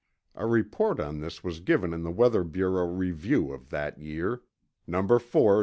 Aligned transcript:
A 0.33 0.47
report 0.47 0.99
on 0.99 1.19
this 1.19 1.43
was 1.43 1.59
given 1.59 1.93
in 1.93 2.01
the 2.01 2.09
Weather 2.09 2.43
Bureau 2.43 2.87
Review 2.87 3.51
of 3.51 3.69
that 3.69 4.01
year, 4.01 4.41
Number 4.87 5.19
4 5.19 5.29
599. 5.29 5.57